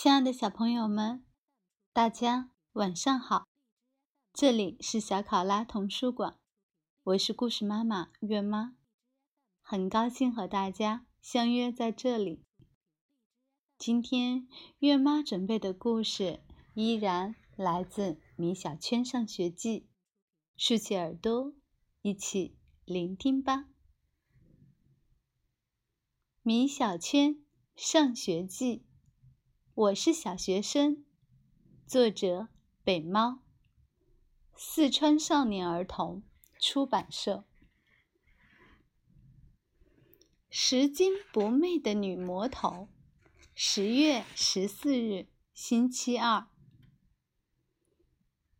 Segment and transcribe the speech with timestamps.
[0.00, 1.24] 亲爱的小朋友们，
[1.92, 3.48] 大家晚上好！
[4.32, 6.38] 这里是小考拉童书馆，
[7.02, 8.76] 我是故事妈妈月妈，
[9.60, 12.44] 很高兴和大家相约在这里。
[13.76, 14.46] 今天
[14.78, 16.44] 月妈准备的故事
[16.74, 19.80] 依然来自《米小圈上学记》，
[20.56, 21.52] 竖起耳朵，
[22.02, 23.56] 一起聆听吧。
[26.42, 27.44] 《米小圈
[27.74, 28.84] 上学记》。
[29.78, 31.04] 我是小学生，
[31.86, 32.48] 作者
[32.82, 33.38] 北猫，
[34.56, 36.24] 四川少年儿童
[36.60, 37.44] 出版社。
[40.50, 42.88] 拾金不昧的女魔头，
[43.54, 46.48] 十月十四日，星期二。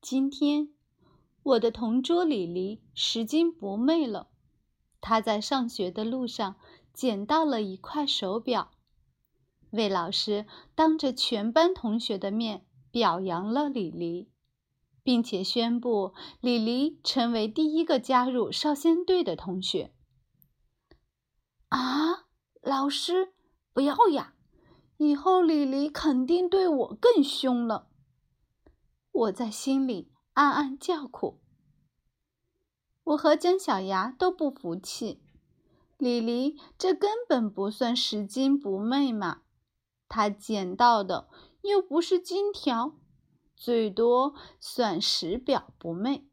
[0.00, 0.72] 今天，
[1.42, 4.30] 我的同桌李黎拾金不昧了。
[5.00, 6.54] 她在上学的路上
[6.94, 8.70] 捡到了一块手表。
[9.70, 14.30] 魏老师当着全班同学的面表扬了李黎，
[15.02, 19.92] 并且宣布李黎成为第一个加入少先队的同学。
[21.68, 22.26] 啊，
[22.62, 23.32] 老师，
[23.72, 24.34] 不要呀！
[24.96, 27.88] 以后李黎肯定对我更凶了。
[29.12, 31.40] 我在心里暗暗叫苦。
[33.04, 35.22] 我和姜小牙都不服气，
[35.98, 39.42] 李黎这根本不算拾金不昧嘛。
[40.08, 41.28] 他捡到的
[41.62, 42.94] 又不是金条，
[43.54, 46.24] 最多算拾表不昧。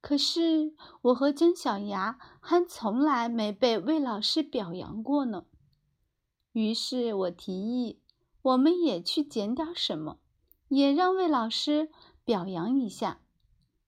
[0.00, 5.46] 可是我和姜小牙还从来没被魏老师表扬过呢。
[6.52, 8.00] 于是我提议，
[8.42, 10.18] 我们也去捡点什么，
[10.68, 11.90] 也让魏老师
[12.24, 13.20] 表扬一下，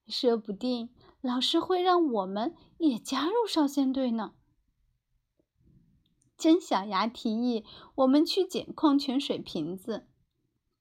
[0.08, 4.34] 说不定老师会让我们也加入少先队呢。
[6.41, 10.08] 姜小牙提议：“我们去捡矿泉水瓶子，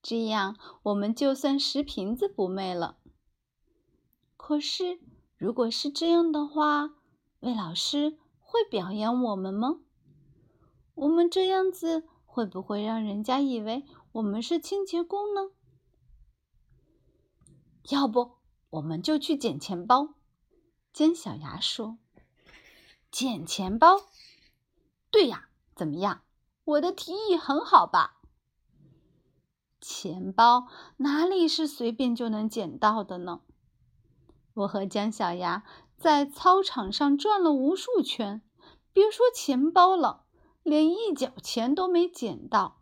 [0.01, 2.97] 这样我们就算拾瓶子不昧了。”
[4.37, 5.01] 可是，
[5.35, 6.91] 如果是这样的话，
[7.41, 9.81] 魏老师会表扬我们吗？
[10.95, 13.83] 我们这样子会不会让人家以为
[14.13, 15.51] 我们是清洁工呢？
[17.89, 18.37] 要不，
[18.69, 20.15] 我们就去捡钱包。”
[20.93, 21.97] 姜小牙说
[23.11, 23.97] ：“捡钱包？
[25.11, 25.47] 对呀。”
[25.79, 26.23] 怎么样？
[26.65, 28.17] 我的提议很好吧？
[29.79, 30.67] 钱包
[30.97, 33.39] 哪里是随便就能捡到的呢？
[34.55, 35.63] 我和姜小牙
[35.97, 38.41] 在操场上转了无数圈，
[38.91, 40.25] 别说钱包了，
[40.63, 42.81] 连一角钱都没捡到。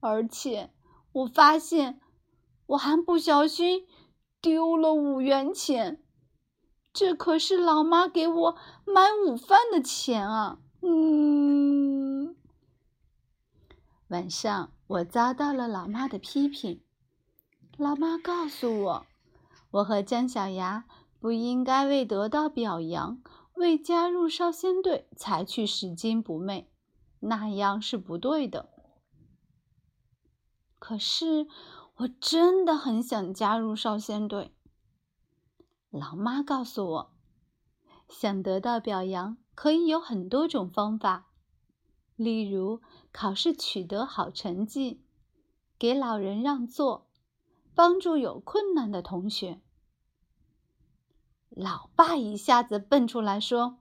[0.00, 0.72] 而且
[1.12, 2.00] 我发现
[2.68, 3.86] 我还不小心
[4.40, 6.02] 丢了五元钱，
[6.94, 8.56] 这可是老妈给我
[8.86, 10.60] 买午饭的钱啊！
[10.86, 11.33] 嗯，
[14.14, 16.80] 晚上我遭到了老妈的批评。
[17.76, 19.06] 老妈告诉我，
[19.72, 20.84] 我和姜小牙
[21.18, 23.20] 不应该为得到表扬、
[23.54, 26.70] 为加入少先队才去拾金不昧，
[27.18, 28.68] 那样是不对的。
[30.78, 31.48] 可是
[31.96, 34.54] 我真的很想加入少先队。
[35.90, 37.12] 老妈告诉我，
[38.08, 39.36] 想得到表扬。
[39.56, 41.26] 可以有很多种方法，
[42.16, 42.80] 例如
[43.12, 45.04] 考试取得好成绩，
[45.78, 47.08] 给老人让座，
[47.74, 49.60] 帮助有困难的同学。
[51.50, 53.78] 老爸一下子蹦出来说：“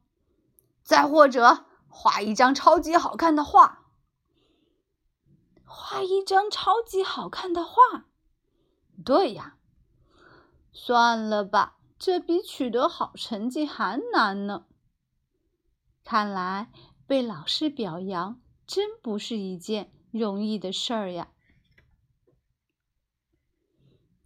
[0.84, 3.88] 再或者画一张超级好看的画，
[5.66, 8.06] 画一张超级好看的画。”
[9.04, 9.58] 对呀，
[10.72, 14.66] 算了吧，这比取得好成绩还难呢。
[16.04, 16.72] 看来
[17.06, 21.30] 被老师表扬真不是一件容易的事儿呀！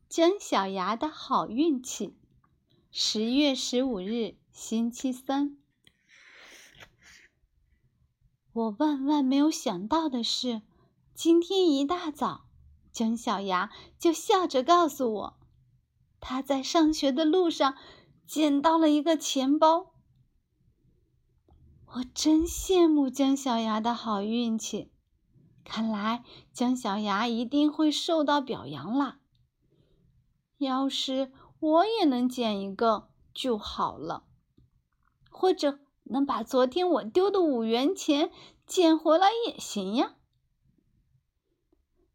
[0.07, 2.15] 姜小牙的好运气，
[2.91, 5.57] 十月十五日，星期三。
[8.53, 10.61] 我万万没有想到的是，
[11.13, 12.47] 今天一大早，
[12.91, 15.39] 姜小牙就笑着告诉我，
[16.19, 17.77] 他在上学的路上
[18.25, 19.93] 捡到了一个钱包。
[21.93, 24.91] 我真羡慕姜小牙的好运气，
[25.63, 29.19] 看来姜小牙一定会受到表扬啦。
[30.57, 34.25] 要是我也能捡一个就好了，
[35.29, 38.31] 或者能把昨天我丢的五元钱
[38.65, 40.15] 捡回来也行呀。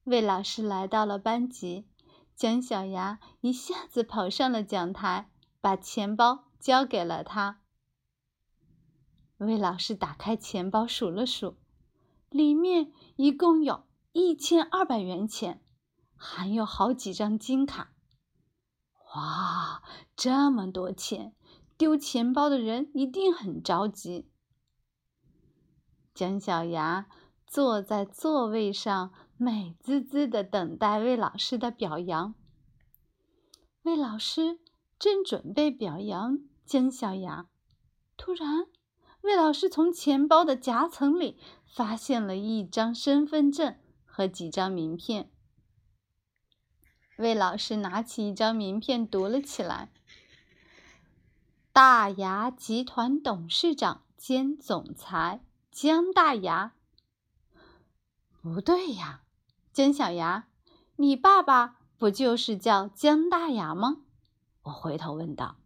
[0.05, 1.87] 魏老师来到了班级，
[2.37, 5.31] 姜小牙一下子跑上了讲台，
[5.61, 7.62] 把钱包交给了他。
[9.47, 11.57] 魏老师打开钱包数了数，
[12.31, 15.63] 里面一共有一千二百元钱，
[16.17, 17.93] 还有好几张金卡。
[19.15, 19.83] 哇，
[20.17, 21.35] 这么多钱，
[21.77, 24.31] 丢钱包的人一定很着急。
[26.15, 27.07] 姜小牙
[27.47, 32.35] 坐在座位上，美滋滋的等待魏老师的表扬。
[33.83, 34.61] 魏老师
[34.99, 37.49] 正准备表扬姜小牙，
[38.17, 38.67] 突然，
[39.23, 45.31] 魏老师从钱包的夹层里发现了一张身份证和几张名片。
[47.17, 49.91] 魏老师拿起一张名片读了起来
[51.73, 56.73] ：“大牙集团董事长兼总裁姜大牙。”
[58.43, 59.23] 不对呀，
[59.73, 60.49] 姜小牙，
[60.97, 63.99] 你爸爸不就是叫姜大牙吗？
[64.63, 65.62] 我回头问道。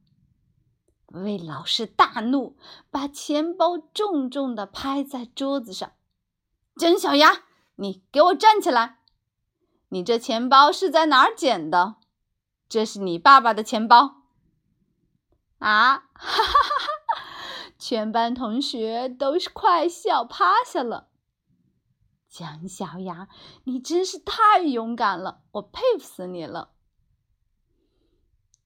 [1.09, 2.57] 魏老师大怒，
[2.91, 5.93] 把钱包重重的拍在桌子上
[6.77, 7.45] ：“姜小牙，
[7.77, 8.99] 你给我站起来！”
[9.91, 11.97] 你这钱包是在哪儿捡的？
[12.69, 14.23] 这是你爸爸的钱包
[15.59, 15.97] 啊！
[15.97, 17.73] 哈哈哈哈！
[17.79, 21.09] 全班同学都是快笑趴下了。
[22.29, 23.29] 姜小牙，
[23.65, 26.73] 你真是太勇敢了，我佩服死你了。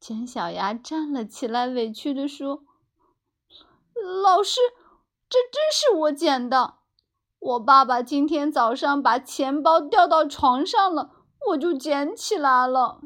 [0.00, 2.64] 姜小牙站了起来，委屈的说
[4.24, 4.58] ：“老师，
[5.28, 6.78] 这真是我捡的。”
[7.38, 13.00] 我爸爸今天早上把钱包掉到床上了，我就捡起来了。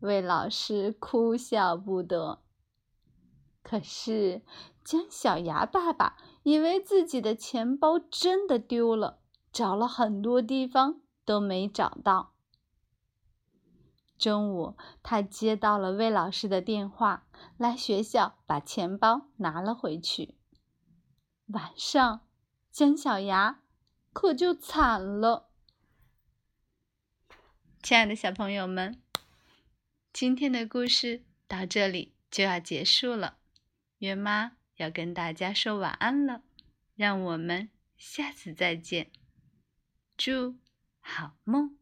[0.00, 2.40] 魏老师哭笑不得。
[3.62, 4.42] 可是
[4.84, 9.18] 姜小牙爸爸以为自己的钱包真的丢了，
[9.52, 12.29] 找了很多地方都没找到。
[14.20, 17.26] 中午，他接到了魏老师的电话，
[17.56, 20.36] 来学校把钱包拿了回去。
[21.46, 22.20] 晚上。
[22.72, 23.64] 姜小牙
[24.12, 25.50] 可就惨了。
[27.82, 29.02] 亲爱的小朋友们，
[30.12, 33.38] 今天的故事到这里就要结束了，
[33.98, 36.44] 月妈要跟大家说晚安了，
[36.94, 39.10] 让我们下次再见，
[40.16, 40.56] 祝
[41.00, 41.79] 好梦。